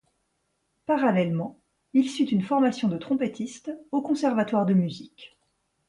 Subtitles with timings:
[0.87, 1.59] Parallèlement,
[1.93, 5.37] il suit une formation de trompettiste au Conservatoire de musique.